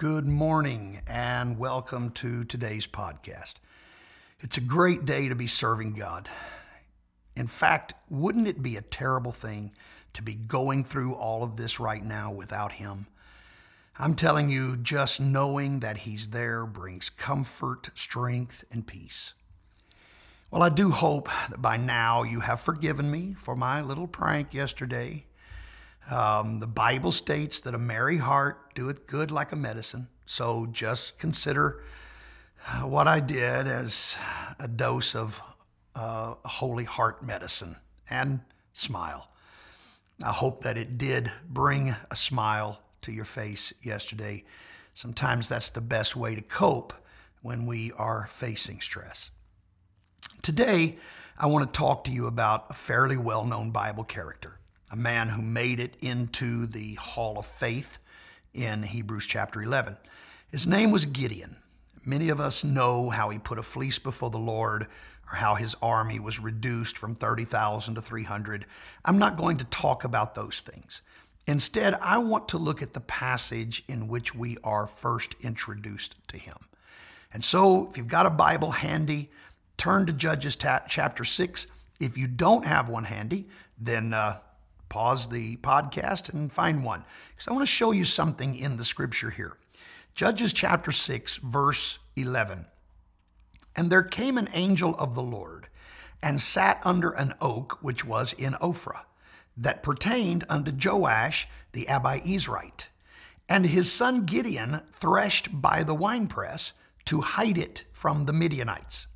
[0.00, 3.56] Good morning and welcome to today's podcast.
[4.38, 6.26] It's a great day to be serving God.
[7.36, 9.72] In fact, wouldn't it be a terrible thing
[10.14, 13.08] to be going through all of this right now without Him?
[13.98, 19.34] I'm telling you, just knowing that He's there brings comfort, strength, and peace.
[20.50, 24.54] Well, I do hope that by now you have forgiven me for my little prank
[24.54, 25.26] yesterday
[26.10, 30.08] um, the Bible states that a merry heart doeth good like a medicine.
[30.26, 31.82] So just consider
[32.66, 34.16] uh, what I did as
[34.58, 35.40] a dose of
[35.94, 37.76] uh, holy heart medicine
[38.08, 38.40] and
[38.72, 39.28] smile.
[40.22, 44.44] I hope that it did bring a smile to your face yesterday.
[44.94, 46.92] Sometimes that's the best way to cope
[47.42, 49.30] when we are facing stress.
[50.42, 50.98] Today,
[51.38, 54.59] I want to talk to you about a fairly well known Bible character
[54.90, 57.98] a man who made it into the Hall of Faith
[58.52, 59.96] in Hebrews chapter 11.
[60.50, 61.56] His name was Gideon.
[62.04, 64.88] Many of us know how he put a fleece before the Lord
[65.30, 68.66] or how his army was reduced from 30,000 to 300.
[69.04, 71.02] I'm not going to talk about those things.
[71.46, 76.36] Instead, I want to look at the passage in which we are first introduced to
[76.36, 76.56] him.
[77.32, 79.30] And so, if you've got a Bible handy,
[79.76, 81.66] turn to Judges chapter 6.
[82.00, 83.46] If you don't have one handy,
[83.78, 84.38] then uh,
[84.90, 88.84] pause the podcast and find one because I want to show you something in the
[88.84, 89.56] scripture here.
[90.14, 92.66] Judges chapter 6, verse 11.
[93.74, 95.68] And there came an angel of the Lord
[96.22, 99.04] and sat under an oak which was in Ophrah,
[99.56, 102.88] that pertained unto Joash the Abiezrite.
[103.48, 106.72] And his son Gideon threshed by the winepress
[107.06, 109.06] to hide it from the Midianites.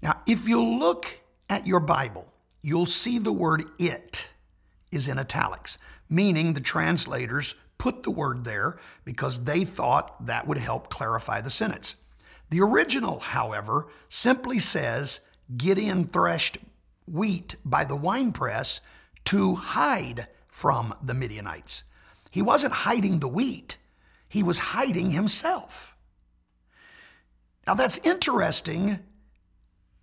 [0.00, 4.27] Now, if you look at your Bible, you'll see the word it
[4.90, 10.58] is in italics, meaning the translators put the word there because they thought that would
[10.58, 11.96] help clarify the sentence.
[12.50, 15.20] The original, however, simply says
[15.56, 16.58] Gideon threshed
[17.06, 18.80] wheat by the winepress
[19.26, 21.84] to hide from the Midianites.
[22.30, 23.76] He wasn't hiding the wheat,
[24.28, 25.94] he was hiding himself.
[27.66, 28.98] Now that's interesting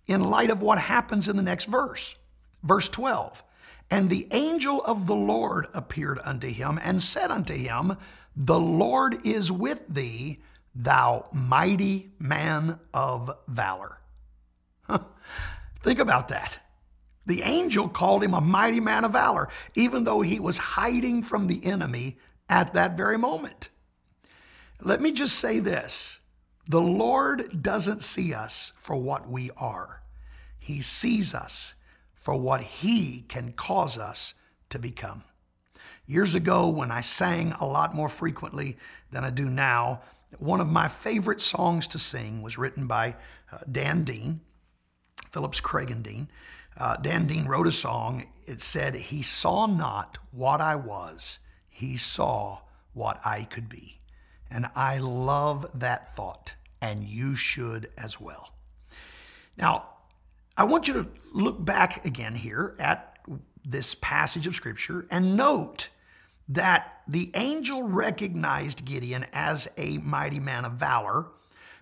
[0.06, 2.14] in light of what happens in the next verse.
[2.62, 3.42] Verse 12
[3.90, 7.96] and the angel of the Lord appeared unto him and said unto him,
[8.34, 10.42] The Lord is with thee,
[10.74, 14.00] thou mighty man of valor.
[15.80, 16.58] Think about that.
[17.26, 21.46] The angel called him a mighty man of valor, even though he was hiding from
[21.46, 22.18] the enemy
[22.48, 23.68] at that very moment.
[24.80, 26.20] Let me just say this
[26.68, 30.02] the Lord doesn't see us for what we are,
[30.58, 31.74] He sees us
[32.26, 34.34] for what He can cause us
[34.70, 35.22] to become.
[36.06, 38.78] Years ago, when I sang a lot more frequently
[39.12, 40.00] than I do now,
[40.40, 43.14] one of my favorite songs to sing was written by
[43.52, 44.40] uh, Dan Dean,
[45.30, 46.28] Phillips Craig and Dean.
[46.76, 48.26] Uh, Dan Dean wrote a song.
[48.44, 51.38] It said, He saw not what I was,
[51.68, 52.58] He saw
[52.92, 54.00] what I could be.
[54.50, 58.52] And I love that thought, and you should as well.
[59.56, 59.90] Now,
[60.58, 63.18] I want you to look back again here at
[63.62, 65.90] this passage of Scripture and note
[66.48, 71.26] that the angel recognized Gideon as a mighty man of valor,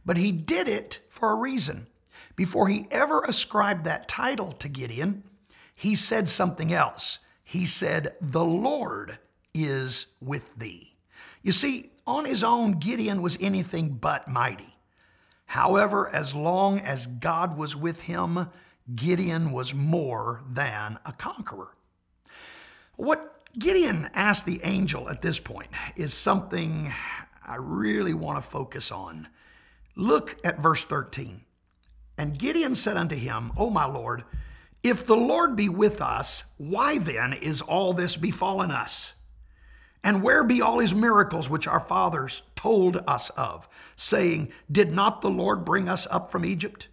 [0.05, 1.87] but he did it for a reason.
[2.35, 5.23] Before he ever ascribed that title to Gideon,
[5.77, 7.21] he said something else.
[7.45, 9.19] He said, The Lord
[9.53, 10.97] is with thee.
[11.43, 14.75] You see, on his own, Gideon was anything but mighty.
[15.47, 18.49] However, as long as God was with him,
[18.95, 21.75] Gideon was more than a conqueror.
[22.97, 26.93] What Gideon asked the angel at this point is something
[27.47, 29.29] I really want to focus on.
[29.97, 31.41] Look at verse 13.
[32.19, 34.25] And Gideon said unto him, O my Lord,
[34.83, 39.15] if the Lord be with us, why then is all this befallen us?
[40.03, 43.67] And where be all his miracles which our fathers told us of,
[43.97, 46.89] saying, Did not the Lord bring us up from Egypt?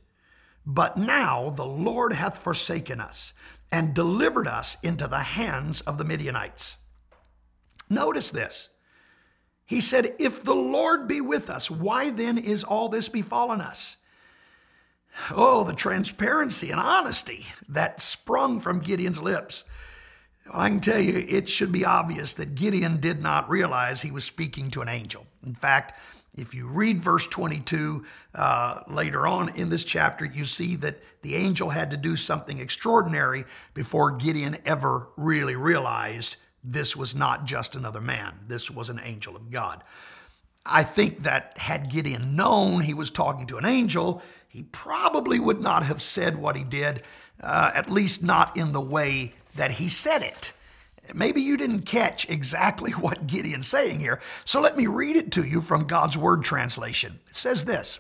[0.66, 3.34] But now the Lord hath forsaken us
[3.72, 6.78] and delivered us into the hands of the Midianites.
[7.90, 8.70] Notice this.
[9.66, 13.98] He said, If the Lord be with us, why then is all this befallen us?
[15.32, 19.66] Oh, the transparency and honesty that sprung from Gideon's lips.
[20.54, 24.24] I can tell you, it should be obvious that Gideon did not realize he was
[24.24, 25.28] speaking to an angel.
[25.46, 25.94] In fact,
[26.38, 28.06] if you read verse 22
[28.36, 32.60] uh, later on in this chapter, you see that the angel had to do something
[32.60, 33.44] extraordinary
[33.74, 39.36] before Gideon ever really realized this was not just another man, this was an angel
[39.36, 39.84] of God.
[40.66, 45.60] I think that had Gideon known he was talking to an angel, he probably would
[45.60, 47.04] not have said what he did,
[47.42, 50.54] uh, at least not in the way that he said it.
[51.14, 55.44] Maybe you didn't catch exactly what Gideon's saying here, so let me read it to
[55.44, 57.20] you from God's Word translation.
[57.28, 58.00] It says this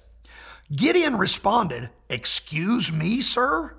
[0.75, 3.75] Gideon responded, Excuse me, sir?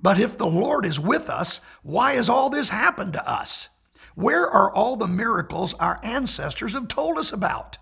[0.00, 3.68] But if the Lord is with us, why has all this happened to us?
[4.14, 7.78] Where are all the miracles our ancestors have told us about?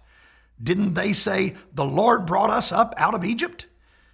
[0.62, 3.66] Didn't they say, The Lord brought us up out of Egypt?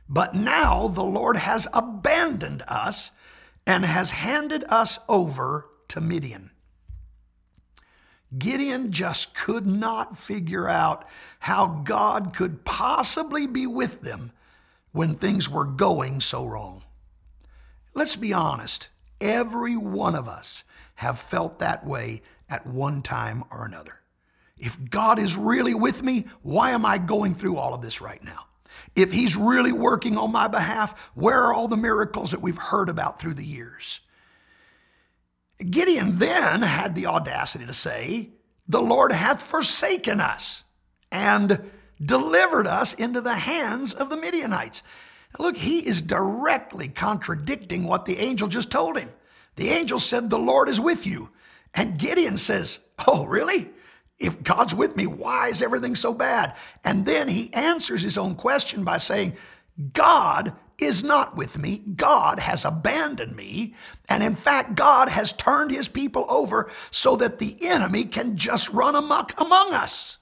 [0.08, 3.10] But now the Lord has abandoned us
[3.66, 6.51] and has handed us over to Midian.
[8.38, 11.06] Gideon just could not figure out
[11.40, 14.32] how God could possibly be with them
[14.92, 16.82] when things were going so wrong.
[17.94, 18.88] Let's be honest,
[19.20, 20.64] every one of us
[20.96, 24.00] have felt that way at one time or another.
[24.56, 28.22] If God is really with me, why am I going through all of this right
[28.22, 28.46] now?
[28.94, 32.88] If He's really working on my behalf, where are all the miracles that we've heard
[32.88, 34.00] about through the years?
[35.70, 38.30] Gideon then had the audacity to say,
[38.68, 40.64] The Lord hath forsaken us
[41.10, 41.70] and
[42.02, 44.82] delivered us into the hands of the Midianites.
[45.38, 49.08] Now look, he is directly contradicting what the angel just told him.
[49.56, 51.30] The angel said, The Lord is with you.
[51.74, 53.70] And Gideon says, Oh, really?
[54.18, 56.56] If God's with me, why is everything so bad?
[56.84, 59.36] And then he answers his own question by saying,
[59.92, 61.78] God is not with me.
[61.78, 63.74] God has abandoned me.
[64.08, 68.70] And in fact, God has turned his people over so that the enemy can just
[68.70, 70.18] run amok among us.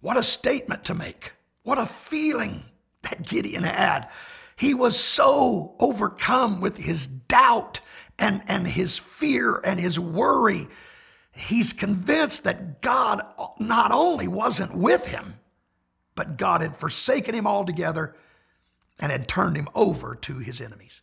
[0.00, 1.32] What a statement to make.
[1.62, 2.64] What a feeling
[3.02, 4.08] that Gideon had.
[4.56, 7.80] He was so overcome with his doubt
[8.18, 10.68] and, and his fear and his worry.
[11.32, 13.22] He's convinced that God
[13.58, 15.34] not only wasn't with him,
[16.16, 18.16] but God had forsaken him altogether
[18.98, 21.02] and had turned him over to his enemies.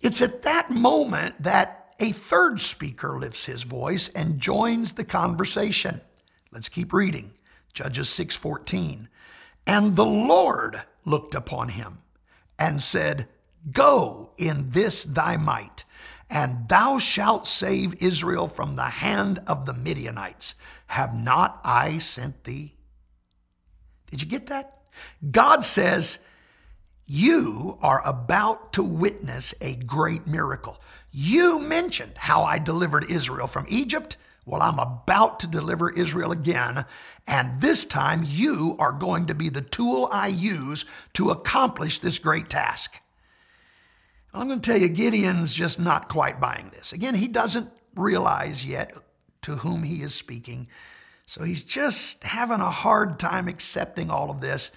[0.00, 6.00] It's at that moment that a third speaker lifts his voice and joins the conversation.
[6.52, 7.32] Let's keep reading.
[7.72, 9.08] Judges 6:14.
[9.66, 11.98] And the Lord looked upon him
[12.58, 13.28] and said,
[13.72, 15.84] Go in this thy might,
[16.30, 20.54] and thou shalt save Israel from the hand of the Midianites.
[20.88, 22.77] Have not I sent thee?
[24.10, 24.78] Did you get that?
[25.30, 26.18] God says,
[27.06, 30.80] You are about to witness a great miracle.
[31.10, 34.16] You mentioned how I delivered Israel from Egypt.
[34.46, 36.86] Well, I'm about to deliver Israel again,
[37.26, 42.18] and this time you are going to be the tool I use to accomplish this
[42.18, 42.98] great task.
[44.32, 46.92] I'm going to tell you, Gideon's just not quite buying this.
[46.92, 48.94] Again, he doesn't realize yet
[49.42, 50.68] to whom he is speaking.
[51.28, 54.70] So he's just having a hard time accepting all of this.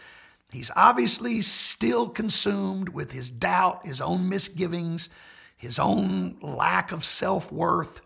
[0.51, 5.07] He's obviously still consumed with his doubt, his own misgivings,
[5.55, 8.01] his own lack of self worth.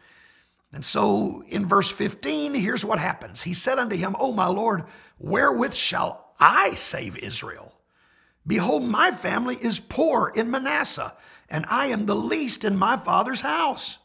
[0.72, 3.42] And so in verse 15, here's what happens.
[3.42, 4.84] He said unto him, O my Lord,
[5.20, 7.74] wherewith shall I save Israel?
[8.46, 11.16] Behold, my family is poor in Manasseh,
[11.50, 13.98] and I am the least in my father's house.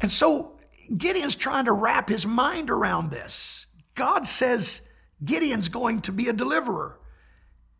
[0.00, 0.56] And so
[0.96, 3.66] Gideon's trying to wrap his mind around this.
[3.94, 4.82] God says
[5.24, 6.98] Gideon's going to be a deliverer.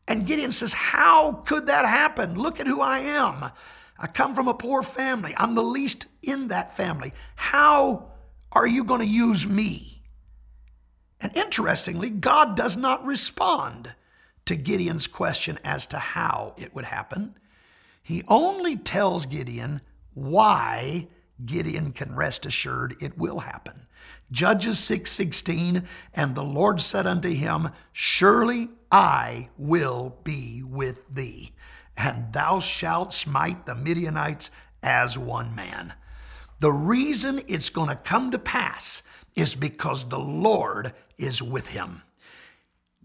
[0.07, 2.35] And Gideon says, How could that happen?
[2.35, 3.51] Look at who I am.
[3.99, 5.35] I come from a poor family.
[5.37, 7.13] I'm the least in that family.
[7.37, 8.13] How
[8.53, 10.03] are you going to use me?
[11.21, 13.95] And interestingly, God does not respond
[14.47, 17.37] to Gideon's question as to how it would happen.
[18.03, 19.83] He only tells Gideon
[20.15, 21.09] why
[21.45, 23.87] Gideon can rest assured it will happen.
[24.31, 31.53] Judges 6:16 and the Lord said unto him, surely I will be with thee,
[31.97, 34.51] and thou shalt smite the Midianites
[34.83, 35.95] as one man.
[36.61, 39.03] The reason it's going to come to pass
[39.35, 42.03] is because the Lord is with him.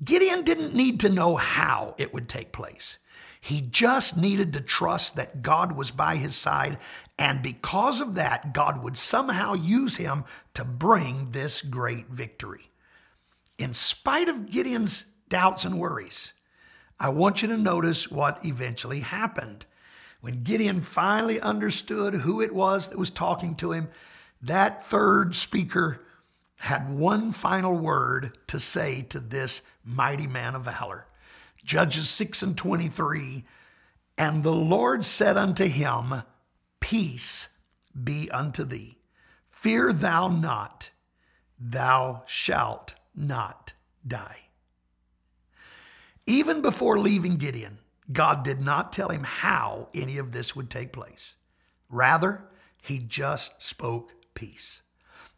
[0.04, 2.98] Gideon didn't need to know how it would take place.
[3.46, 6.80] He just needed to trust that God was by his side,
[7.20, 10.25] and because of that, God would somehow use him
[10.56, 12.72] to bring this great victory.
[13.60, 16.34] In spite of Gideon's doubts and worries,
[17.00, 19.68] I want you to notice what eventually happened.
[20.22, 23.90] When Gideon finally understood who it was that was talking to him,
[24.42, 26.02] that third speaker
[26.62, 31.06] had one final word to say to this mighty man of valor.
[31.65, 33.43] Judges 6 and 23.
[34.17, 36.24] And the Lord said unto him,
[36.79, 37.50] Peace
[38.01, 39.00] be unto thee.
[39.48, 40.91] Fear thou not.
[41.60, 43.74] thou shalt not
[44.05, 44.50] die.
[46.27, 47.79] Even before leaving Gideon,
[48.12, 51.36] God did not tell him how any of this would take place.
[51.89, 52.45] Rather,
[52.84, 54.81] he just spoke peace.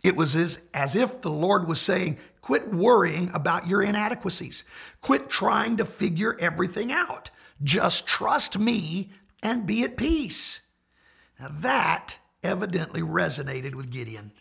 [0.07, 4.63] It was as, as if the Lord was saying, Quit worrying about your inadequacies.
[5.01, 7.29] Quit trying to figure everything out.
[7.61, 9.11] Just trust me
[9.43, 10.61] and be at peace.
[11.37, 14.31] Now, that evidently resonated with Gideon.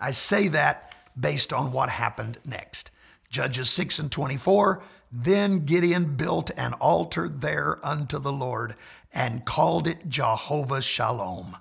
[0.00, 2.90] I say that based on what happened next.
[3.30, 8.74] Judges 6 and 24 Then Gideon built an altar there unto the Lord
[9.14, 11.58] and called it Jehovah Shalom.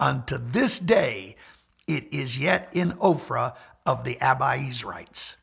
[0.00, 1.36] Unto this day,
[1.86, 3.54] it is yet in Ophrah
[3.86, 5.36] of the Abiezrites.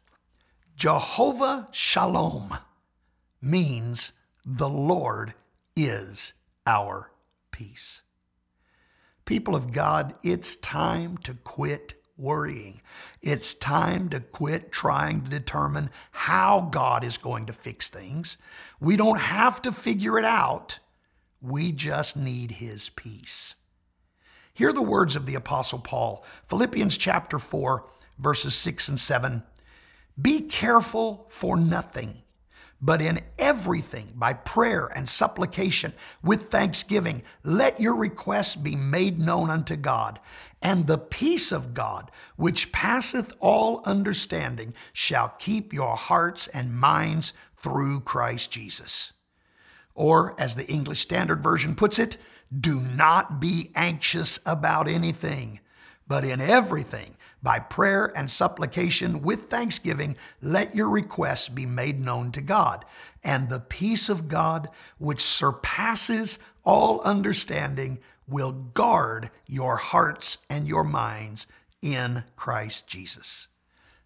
[0.76, 2.58] Jehovah Shalom
[3.42, 4.14] means
[4.46, 5.34] the Lord
[5.76, 6.34] is
[6.66, 7.12] our
[7.52, 8.02] peace.
[9.26, 12.82] People of God, it's time to quit worrying.
[13.22, 18.38] It's time to quit trying to determine how God is going to fix things.
[18.80, 20.80] We don't have to figure it out.
[21.42, 23.56] We just need His peace.
[24.54, 27.86] Hear the words of the Apostle Paul, Philippians chapter 4,
[28.20, 29.44] verses 6 and 7.
[30.22, 32.22] Be careful for nothing,
[32.82, 39.50] but in everything, by prayer and supplication, with thanksgiving, let your requests be made known
[39.50, 40.20] unto God.
[40.62, 47.34] And the peace of God, which passeth all understanding, shall keep your hearts and minds
[47.56, 49.14] through Christ Jesus.
[49.96, 52.18] Or, as the English Standard Version puts it,
[52.58, 55.60] do not be anxious about anything,
[56.08, 62.32] but in everything, by prayer and supplication with thanksgiving, let your requests be made known
[62.34, 62.86] to God.
[63.24, 70.84] And the peace of God, which surpasses all understanding, will guard your hearts and your
[70.84, 71.48] minds
[71.82, 73.48] in Christ Jesus.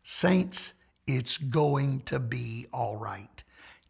[0.03, 0.73] Saints,
[1.07, 3.43] it's going to be all right.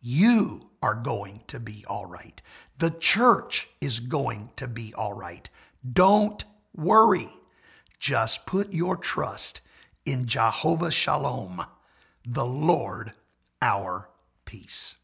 [0.07, 2.39] You are going to be all right.
[2.77, 5.49] The church is going to be all right.
[5.93, 6.45] Don't
[6.75, 7.27] worry.
[7.97, 9.61] Just put your trust
[10.05, 11.65] in Jehovah Shalom,
[12.23, 13.13] the Lord
[13.63, 14.11] our
[14.45, 14.97] peace.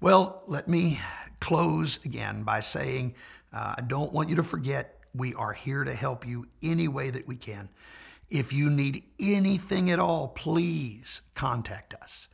[0.00, 1.00] Well, let me
[1.40, 3.16] close again by saying
[3.52, 7.10] uh, I don't want you to forget we are here to help you any way
[7.10, 7.70] that we can.
[8.30, 12.28] If you need anything at all, please contact us.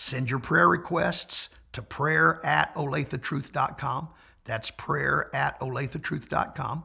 [0.00, 4.08] Send your prayer requests to prayer at olathetruth.com.
[4.44, 6.84] That's prayer at olathetruth.com.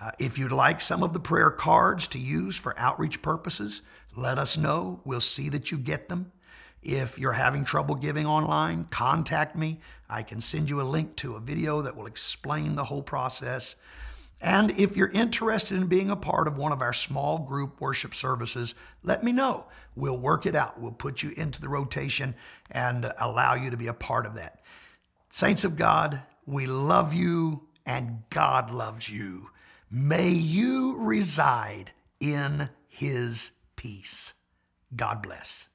[0.00, 3.82] Uh, if you'd like some of the prayer cards to use for outreach purposes,
[4.16, 5.00] let us know.
[5.04, 6.32] We'll see that you get them.
[6.82, 9.78] If you're having trouble giving online, contact me.
[10.08, 13.76] I can send you a link to a video that will explain the whole process.
[14.40, 18.14] And if you're interested in being a part of one of our small group worship
[18.14, 19.66] services, let me know.
[19.94, 20.80] We'll work it out.
[20.80, 22.34] We'll put you into the rotation
[22.70, 24.60] and allow you to be a part of that.
[25.28, 29.50] Saints of God, we love you and God loves you.
[29.90, 34.34] May you reside in his peace.
[34.94, 35.69] God bless.